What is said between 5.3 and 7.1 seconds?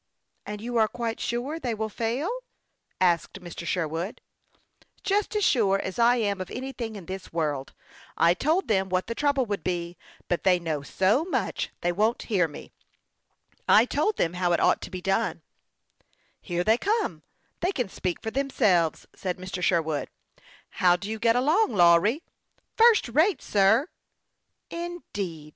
as sure as I am of anything in